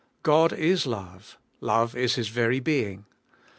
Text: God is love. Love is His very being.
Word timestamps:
God 0.23 0.51
is 0.51 0.87
love. 0.87 1.37
Love 1.59 1.95
is 1.95 2.15
His 2.15 2.29
very 2.29 2.59
being. 2.59 3.05